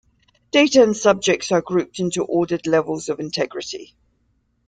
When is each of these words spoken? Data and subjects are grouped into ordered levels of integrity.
Data 0.49 0.81
and 0.81 0.97
subjects 0.97 1.51
are 1.51 1.61
grouped 1.61 1.99
into 1.99 2.23
ordered 2.23 2.65
levels 2.65 3.07
of 3.07 3.19
integrity. 3.19 3.93